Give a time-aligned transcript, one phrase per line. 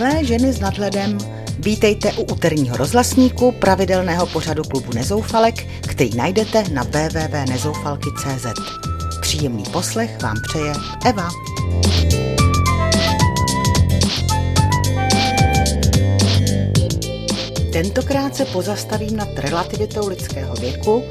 [0.00, 1.18] Milé ženy s nadhledem,
[1.58, 8.46] vítejte u úterního rozhlasníku pravidelného pořadu klubu Nezoufalek, který najdete na www.nezoufalky.cz.
[9.20, 10.72] Příjemný poslech vám přeje
[11.04, 11.28] Eva.
[17.72, 21.04] Tentokrát se pozastavím nad relativitou lidského věku,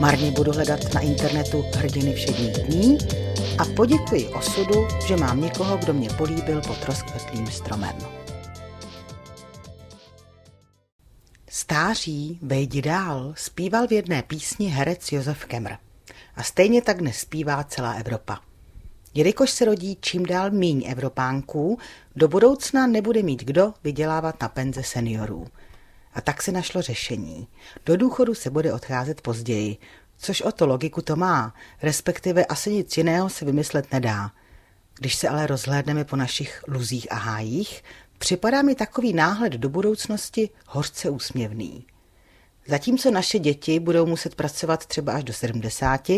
[0.00, 2.98] marně budu hledat na internetu hrdiny všedních dní
[3.58, 8.23] a poděkuji osudu, že mám někoho, kdo mě políbil pod rozkvetlým stromem.
[11.56, 15.70] Stáří, vejdi dál, zpíval v jedné písni herec Josef Kemr.
[16.36, 18.40] A stejně tak dnes zpívá celá Evropa.
[19.14, 21.78] Jelikož se rodí čím dál míň Evropánků,
[22.16, 25.46] do budoucna nebude mít kdo vydělávat na penze seniorů.
[26.14, 27.48] A tak se našlo řešení.
[27.86, 29.76] Do důchodu se bude odcházet později,
[30.18, 34.30] což o to logiku to má, respektive asi nic jiného se vymyslet nedá.
[34.98, 37.82] Když se ale rozhlédneme po našich luzích a hájích,
[38.24, 41.86] připadá mi takový náhled do budoucnosti hořce úsměvný.
[42.68, 46.08] Zatímco naše děti budou muset pracovat třeba až do 70,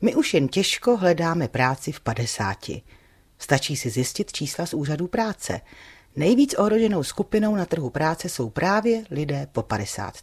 [0.00, 2.70] my už jen těžko hledáme práci v 50.
[3.38, 5.60] Stačí si zjistit čísla z úřadů práce.
[6.16, 10.14] Nejvíc ohroženou skupinou na trhu práce jsou právě lidé po 50.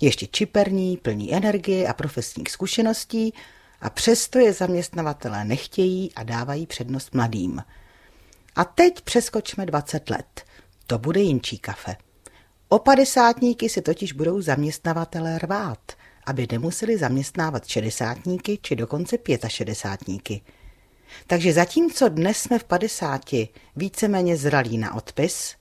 [0.00, 3.34] Ještě čiperní, plní energie a profesních zkušeností
[3.80, 7.62] a přesto je zaměstnavatelé nechtějí a dávají přednost mladým.
[8.56, 10.44] A teď přeskočme 20 let.
[10.86, 11.96] To bude jinčí kafe.
[12.68, 15.92] O padesátníky si totiž budou zaměstnavatelé rvát,
[16.26, 20.40] aby nemuseli zaměstnávat šedesátníky či dokonce pětašedesátníky.
[21.26, 25.54] Takže zatímco dnes jsme v padesáti víceméně zralí na odpis,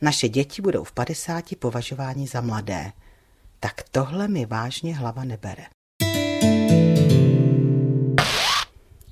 [0.00, 2.92] naše děti budou v padesáti považováni za mladé.
[3.60, 5.64] Tak tohle mi vážně hlava nebere.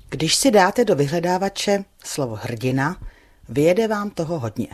[0.09, 3.01] Když si dáte do vyhledávače slovo hrdina,
[3.49, 4.67] vyjede vám toho hodně.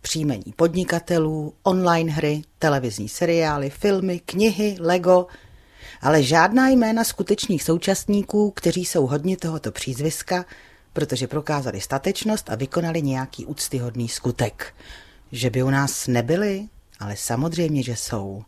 [0.00, 5.26] Příjmení podnikatelů, online hry, televizní seriály, filmy, knihy, Lego,
[6.00, 10.44] ale žádná jména skutečných současníků, kteří jsou hodně tohoto přízviska,
[10.92, 14.74] protože prokázali statečnost a vykonali nějaký úctyhodný skutek.
[15.32, 16.68] Že by u nás nebyli,
[17.00, 18.42] ale samozřejmě, že jsou.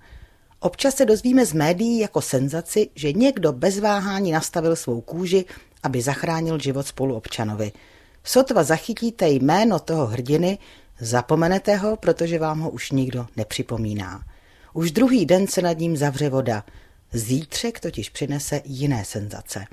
[0.60, 5.44] Občas se dozvíme z médií jako senzaci, že někdo bez váhání nastavil svou kůži,
[5.82, 7.72] aby zachránil život spoluobčanovi.
[8.24, 10.58] Sotva zachytíte jméno toho hrdiny,
[11.00, 14.24] zapomenete ho, protože vám ho už nikdo nepřipomíná.
[14.72, 16.64] Už druhý den se nad ním zavře voda.
[17.12, 19.64] Zítřek totiž přinese jiné senzace.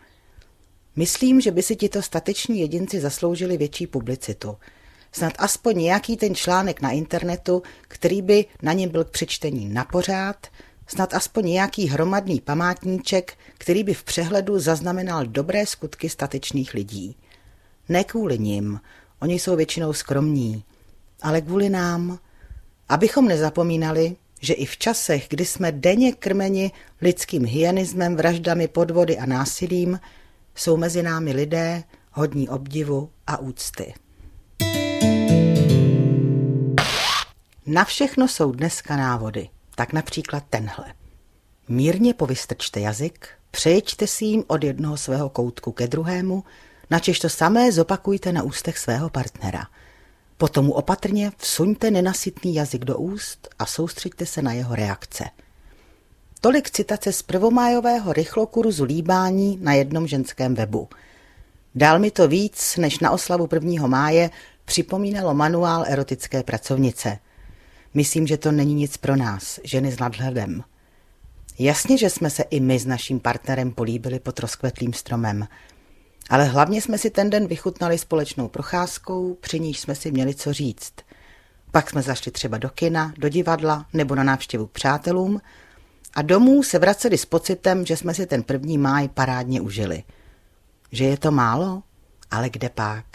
[0.95, 4.57] Myslím, že by si tito stateční jedinci zasloužili větší publicitu.
[5.11, 9.85] Snad aspoň nějaký ten článek na internetu, který by na něm byl k přečtení na
[9.85, 10.47] pořád,
[10.87, 17.15] snad aspoň nějaký hromadný památníček, který by v přehledu zaznamenal dobré skutky statečných lidí.
[17.89, 18.79] Ne kvůli nim,
[19.21, 20.63] oni jsou většinou skromní,
[21.21, 22.19] ale kvůli nám,
[22.89, 26.71] abychom nezapomínali, že i v časech, kdy jsme denně krmeni
[27.01, 29.99] lidským hyenismem, vraždami, podvody a násilím,
[30.55, 33.93] jsou mezi námi lidé hodní obdivu a úcty.
[37.65, 40.93] Na všechno jsou dneska návody, tak například tenhle.
[41.67, 46.43] Mírně povystrčte jazyk, přejeďte si jim od jednoho svého koutku ke druhému,
[46.89, 49.67] načež to samé zopakujte na ústech svého partnera.
[50.37, 55.25] Potom opatrně vsuňte nenasytný jazyk do úst a soustřeďte se na jeho reakce–
[56.41, 60.89] Tolik citace z prvomájového rychlokurzu líbání na jednom ženském webu.
[61.75, 63.87] Dál mi to víc, než na oslavu 1.
[63.87, 64.29] máje
[64.65, 67.19] připomínalo manuál erotické pracovnice.
[67.93, 70.63] Myslím, že to není nic pro nás, ženy s nadhledem.
[71.59, 75.47] Jasně, že jsme se i my s naším partnerem políbili pod rozkvetlým stromem,
[76.29, 80.53] ale hlavně jsme si ten den vychutnali společnou procházkou, při níž jsme si měli co
[80.53, 80.93] říct.
[81.71, 85.41] Pak jsme zašli třeba do kina, do divadla nebo na návštěvu přátelům
[86.13, 90.03] a domů se vraceli s pocitem, že jsme si ten první máj parádně užili.
[90.91, 91.83] Že je to málo?
[92.31, 93.05] Ale kde pak?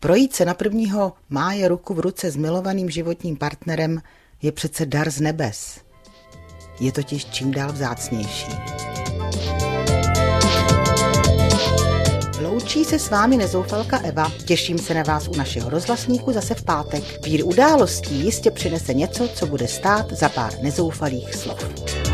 [0.00, 4.02] Projít se na prvního máje ruku v ruce s milovaným životním partnerem
[4.42, 5.80] je přece dar z nebes.
[6.80, 8.52] Je totiž čím dál vzácnější.
[12.42, 14.32] Loučí se s vámi nezoufalka Eva.
[14.44, 17.24] Těším se na vás u našeho rozhlasníku zase v pátek.
[17.24, 22.11] Vír událostí jistě přinese něco, co bude stát za pár nezoufalých slov.